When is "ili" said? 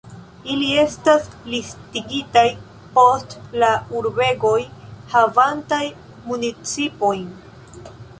0.51-0.67